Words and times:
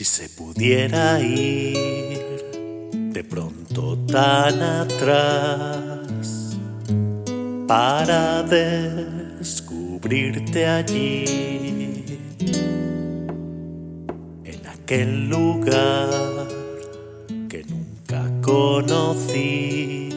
Si 0.00 0.06
se 0.06 0.30
pudiera 0.30 1.20
ir 1.20 2.40
de 3.12 3.22
pronto 3.22 3.98
tan 4.10 4.62
atrás 4.62 6.56
para 7.68 8.42
descubrirte 8.42 10.66
allí, 10.66 12.18
en 14.42 14.66
aquel 14.66 15.28
lugar 15.28 16.48
que 17.50 17.62
nunca 17.68 18.24
conocí. 18.40 20.08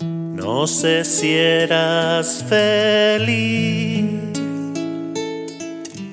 No 0.00 0.68
sé 0.68 1.04
si 1.04 1.34
eras 1.34 2.44
feliz 2.48 4.29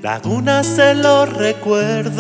lagunas 0.02 0.78
en 0.80 1.02
los 1.02 1.34
recuerdos. 1.34 2.18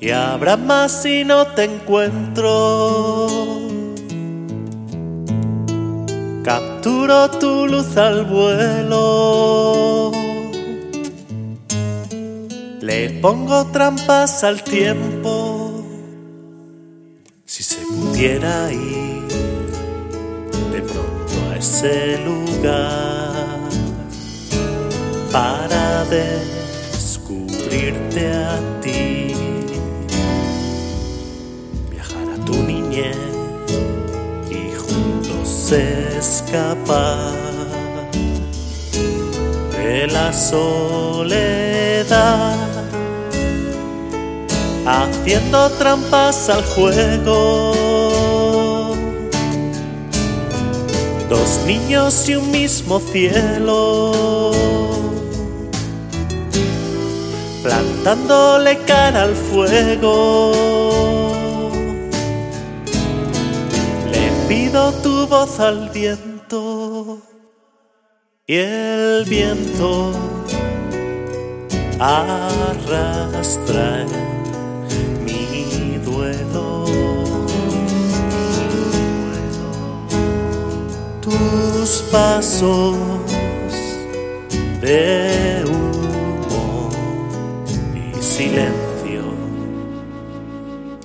Y 0.00 0.10
habrá 0.10 0.56
más 0.56 1.02
si 1.02 1.24
no 1.24 1.46
te 1.46 1.64
encuentro. 1.64 3.26
Capturo 6.42 7.30
tu 7.30 7.66
luz 7.66 7.96
al 7.96 8.24
vuelo. 8.26 10.12
Le 12.82 13.10
pongo 13.22 13.64
trampas 13.68 14.44
al 14.44 14.62
tiempo. 14.62 15.82
Si 17.46 17.62
se 17.62 17.80
pudiera 17.86 18.70
ir 18.70 19.26
de 20.70 20.82
pronto 20.82 21.34
a 21.50 21.56
ese 21.56 22.18
lugar 22.26 23.23
descubrirte 26.14 28.32
a 28.32 28.58
ti, 28.80 29.34
viajar 31.90 32.28
a 32.34 32.36
tu 32.44 32.54
niñez 32.62 33.16
y 34.48 34.72
juntos 34.76 35.72
escapar 35.72 37.32
de 39.76 40.06
la 40.06 40.32
soledad, 40.32 42.06
haciendo 44.86 45.68
trampas 45.70 46.48
al 46.48 46.64
juego. 46.64 47.72
Dos 51.28 51.60
niños 51.66 52.28
y 52.28 52.36
un 52.36 52.52
mismo 52.52 53.00
cielo 53.00 54.43
plantándole 57.64 58.78
cara 58.84 59.22
al 59.22 59.34
fuego. 59.34 60.52
Le 64.12 64.30
pido 64.48 64.92
tu 65.02 65.26
voz 65.26 65.58
al 65.58 65.88
viento 65.88 67.18
y 68.46 68.56
el 68.56 69.24
viento 69.24 70.12
arrastra 71.98 74.04
mi 75.24 75.98
duelo. 76.04 76.84
Tus 81.22 82.02
pasos 82.12 82.98
de 84.82 85.64
silencio, 88.34 89.22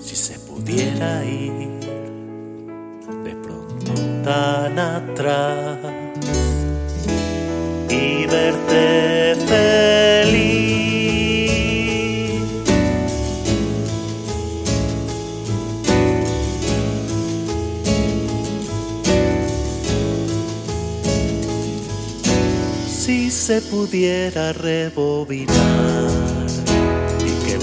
si 0.01 0.15
se 0.15 0.39
pudiera 0.39 1.23
ir 1.23 1.51
de 3.23 3.35
pronto 3.43 3.93
tan 4.23 4.79
atrás 4.79 5.77
y 7.87 8.25
verte 8.25 9.35
feliz. 9.47 10.79
Si 22.87 23.29
se 23.29 23.61
pudiera 23.61 24.51
rebobinar 24.51 26.18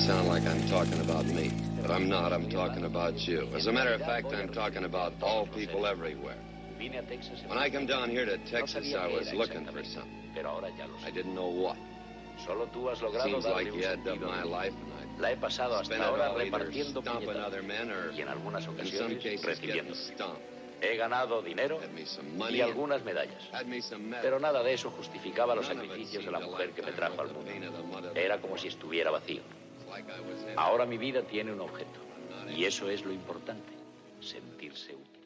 Yo 0.00 0.16
you. 3.26 3.48
As 3.54 3.66
a 3.66 3.72
matter 3.72 3.92
of 3.92 4.00
fact, 4.00 4.32
I'm 4.32 4.48
talking 4.48 4.84
about 4.84 5.12
all 5.22 5.46
people 5.46 5.86
everywhere. 5.86 6.38
When 6.78 7.58
I 7.58 7.68
come 7.68 7.86
down 7.86 8.08
here 8.08 8.24
to 8.24 8.38
Texas, 8.38 8.94
I 8.94 9.06
was 9.08 9.32
looking 9.34 9.66
for 9.66 9.84
something. 9.84 10.36
I 11.04 11.10
didn't 11.10 11.34
know 11.34 11.48
what. 11.48 11.76
Solo 12.46 12.66
tú 12.66 12.88
has 12.88 13.02
logrado 13.02 13.28
Seems 13.28 13.44
like 13.44 13.66
you 13.66 13.84
had 13.84 14.02
my 14.20 14.42
life 14.42 14.72
La 15.18 15.32
he 15.32 15.36
pasado 15.36 15.76
hasta 15.76 16.02
ahora 16.02 16.32
repartiendo 16.32 17.02
puñetazos 17.02 18.16
y 18.16 18.22
en 18.22 18.28
algunas 18.28 18.66
ocasiones 18.66 19.22
recibiendo. 19.42 19.94
He 20.80 20.96
ganado 20.96 21.42
dinero 21.42 21.78
y 22.48 22.60
algunas 22.62 23.04
medallas. 23.04 23.42
Pero 24.22 24.40
nada 24.40 24.62
de 24.62 24.72
eso 24.72 24.90
justificaba 24.90 25.54
los 25.54 25.66
sacrificios 25.66 26.24
de 26.24 26.30
la 26.30 26.40
mujer 26.40 26.70
que 26.70 26.80
me 26.80 26.92
trajo 26.92 27.20
al 27.20 27.34
mundo. 27.34 28.12
Era 28.14 28.40
como 28.40 28.56
si 28.56 28.68
estuviera 28.68 29.10
vacío. 29.10 29.42
Ahora 30.56 30.86
mi 30.86 30.98
vida 30.98 31.22
tiene 31.22 31.52
un 31.52 31.60
objeto. 31.60 32.00
Y 32.56 32.64
eso 32.64 32.90
es 32.90 33.04
lo 33.04 33.12
importante, 33.12 33.72
sentirse 34.20 34.94
útil. 34.94 35.19